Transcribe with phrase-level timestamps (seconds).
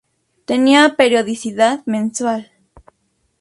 [0.45, 2.49] Tenía periodicidad mensual.